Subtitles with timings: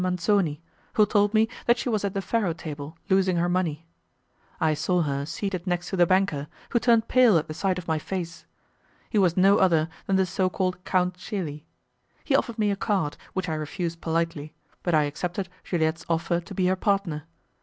[0.03, 0.59] Manzoni,
[0.95, 3.85] who told me that she was at the faro table, losing her money.
[4.59, 7.87] I saw her seated next to the banker, who turned pale at the sight of
[7.87, 8.47] my face.
[9.11, 11.67] He was no other than the so called Count Celi.
[12.23, 16.55] He offered me a card, which I refused politely, but I accepted Juliette's offer to
[16.55, 17.25] be her partner.